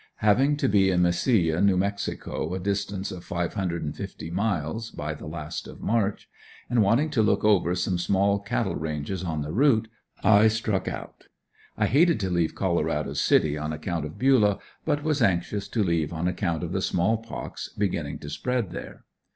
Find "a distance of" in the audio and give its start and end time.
2.55-3.23